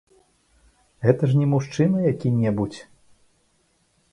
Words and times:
Гэта 1.07 1.23
ж 1.33 1.37
не 1.41 1.47
мужчына 1.53 1.97
які-небудзь. 2.13 2.81